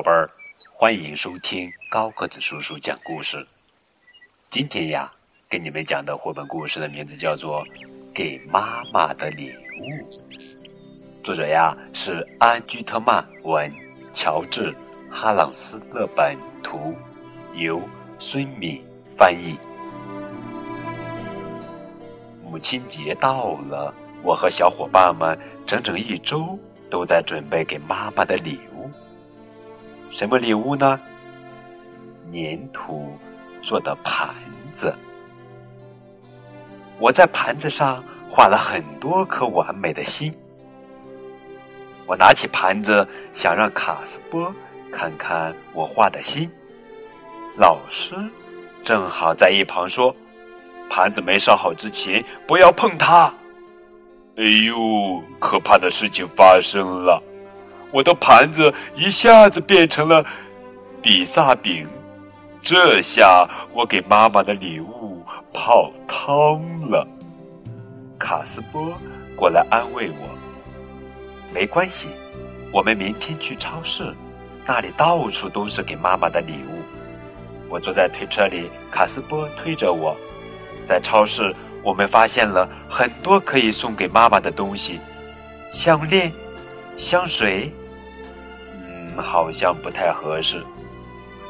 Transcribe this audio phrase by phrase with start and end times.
[0.00, 0.30] 宝贝儿，
[0.72, 3.46] 欢迎收听高个子叔叔讲故事。
[4.48, 5.12] 今天呀，
[5.46, 7.62] 给你们讲的绘本故事的名字叫做
[8.14, 9.84] 《给妈妈的礼物》，
[11.22, 13.70] 作者呀是安居特曼文，
[14.14, 14.74] 乔治
[15.10, 16.96] 哈朗斯勒本图，
[17.52, 17.78] 由
[18.18, 18.82] 孙敏
[19.18, 19.58] 翻译。
[22.42, 26.58] 母亲节到了，我和小伙伴们整整一周
[26.88, 28.69] 都在准备给妈妈的礼物。
[30.10, 31.00] 什么礼物呢？
[32.32, 33.16] 粘土
[33.62, 34.34] 做的盘
[34.72, 34.94] 子。
[36.98, 40.32] 我在盘子上画了很多颗完美的心。
[42.06, 44.52] 我拿起盘子，想让卡斯波
[44.92, 46.50] 看看我画的心。
[47.56, 48.14] 老师
[48.84, 50.14] 正好在一旁说。
[50.92, 53.32] 盘子没烧好之前，不要碰它。
[54.36, 57.22] 哎呦，可怕的事情发生了！
[57.92, 60.24] 我的盘子一下子变成了
[61.02, 61.88] 比萨饼，
[62.62, 67.06] 这下我给妈妈的礼物泡汤了。
[68.18, 68.92] 卡斯波
[69.34, 70.28] 过来安慰我
[71.54, 72.08] ：“没关系，
[72.70, 74.14] 我们明天去超市，
[74.66, 76.82] 那里到处都是给妈妈的礼物。”
[77.70, 80.16] 我坐在推车里，卡斯波推着我。
[80.86, 85.00] 在超市，我们发现了很多可以送给妈妈的东西，
[85.72, 86.30] 项链、
[86.96, 87.72] 香水，
[89.16, 90.64] 好像不太合适。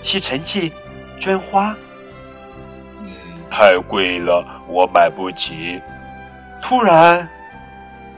[0.00, 0.72] 吸尘器、
[1.20, 1.74] 绢花，
[3.00, 3.08] 嗯，
[3.50, 5.80] 太贵了，我买不起。
[6.62, 7.28] 突然，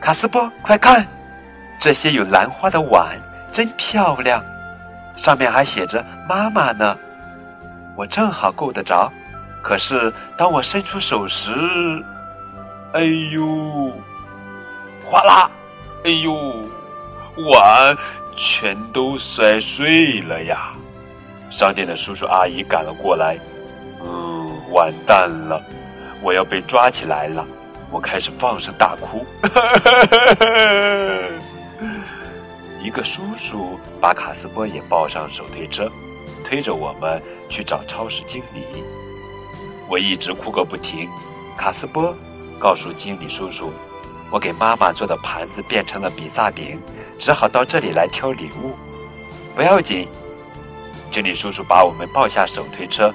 [0.01, 1.07] 卡斯波，快看，
[1.81, 3.17] 这些有兰花的碗
[3.53, 4.43] 真漂亮，
[5.17, 6.97] 上面还写着“妈妈”呢，
[7.97, 9.13] 我正好够得着。
[9.63, 11.51] 可是，当我伸出手时，
[12.93, 13.01] 哎
[13.33, 13.93] 呦，
[15.05, 15.51] 哗啦！
[16.05, 16.33] 哎呦，
[17.51, 17.97] 碗
[18.37, 20.75] 全都摔碎了呀！
[21.51, 23.39] 商店的叔叔阿姨赶了过来，
[24.05, 25.63] 嗯，完蛋了，
[26.23, 27.45] 我要被抓起来了！
[27.91, 29.25] 我开始放声大哭。
[32.83, 35.89] 一个叔叔把卡斯波也抱上手推车，
[36.45, 38.63] 推着我们去找超市经理。
[39.89, 41.09] 我一直哭个不停。
[41.57, 42.15] 卡斯波
[42.59, 43.73] 告诉经理叔叔
[44.31, 46.81] ：“我给妈妈做的盘子变成了比萨饼，
[47.19, 48.75] 只好到这里来挑礼物。”
[49.55, 50.09] 不要紧，
[51.11, 53.13] 经理叔叔把我们抱下手推车。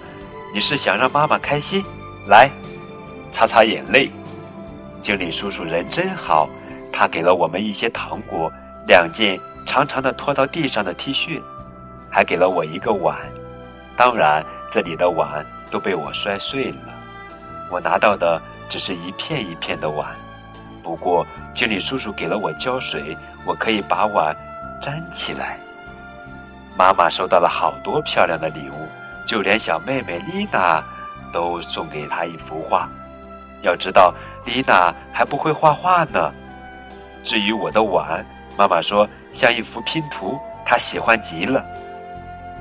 [0.54, 1.84] 你是想让妈妈开心？
[2.28, 2.50] 来，
[3.32, 4.12] 擦擦眼泪。
[5.02, 6.50] 经理叔叔人真好，
[6.92, 8.52] 他给了我们一些糖果，
[8.88, 11.42] 两件长长的拖到地上的 T 恤，
[12.10, 13.18] 还给了我一个碗。
[13.96, 15.46] 当然，这里的碗。
[15.72, 16.94] 都被我摔碎了，
[17.72, 20.14] 我拿到的只是一片一片的碗。
[20.84, 24.36] 不过经理叔叔给了我胶水，我可以把碗
[24.82, 25.58] 粘起来。
[26.78, 28.88] 妈妈收到了好多漂亮的礼物，
[29.28, 30.84] 就连小妹妹丽娜
[31.32, 32.90] 都送给她一幅画。
[33.62, 34.14] 要知道，
[34.46, 36.32] 丽娜还不会画画呢。
[37.24, 38.26] 至于我的碗，
[38.58, 41.64] 妈妈说像一幅拼图，她喜欢极了。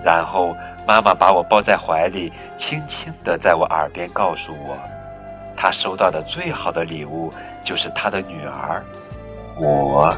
[0.04, 0.56] 然后。
[0.88, 4.76] 妈妈把我抱在怀里，轻轻地在我耳边告诉我，
[5.62, 7.30] 他收到的最好的礼物
[7.62, 8.82] 就是他的女儿，
[9.60, 10.10] 我。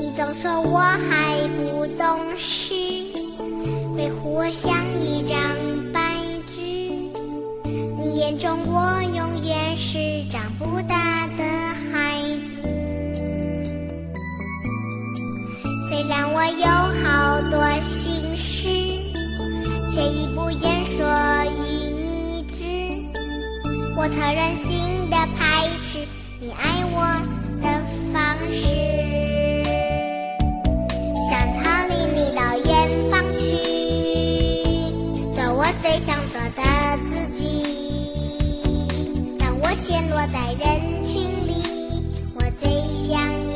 [0.00, 2.74] 你总说我还不懂事，
[3.94, 5.13] 维护我相依
[24.04, 26.06] 我特任性的排斥
[26.38, 27.00] 你爱我
[27.62, 27.66] 的
[28.12, 28.60] 方式，
[31.30, 32.70] 想逃离你到远
[33.10, 33.40] 方去，
[35.34, 36.60] 做我最想做的
[37.08, 37.40] 自己。
[39.38, 40.62] 当我陷落在人
[41.06, 41.14] 群
[41.48, 41.50] 里，
[42.34, 43.53] 我最想。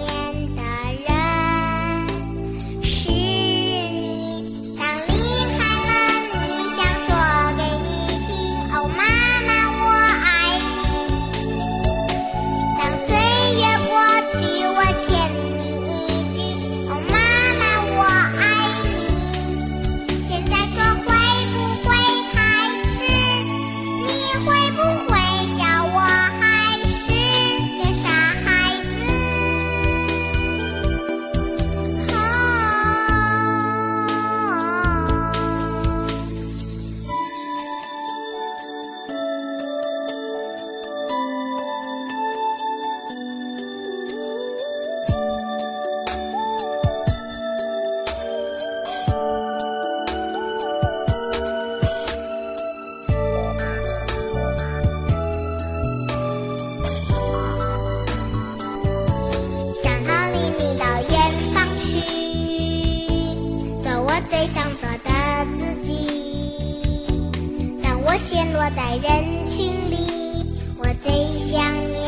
[68.19, 70.44] 陷落在人群里，
[70.76, 72.07] 我最想念。